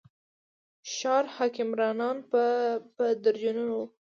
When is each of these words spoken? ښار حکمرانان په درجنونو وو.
ښار 0.93 1.25
حکمرانان 1.35 2.17
په 2.31 2.41
درجنونو 3.23 3.73
وو. 3.79 3.85